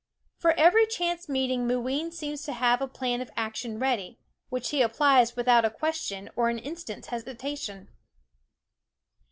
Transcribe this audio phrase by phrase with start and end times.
[0.39, 4.17] For every chance meeting Mooween seems to have a plan of action ready,
[4.49, 7.87] which he applies without a question or an instant's hesitation.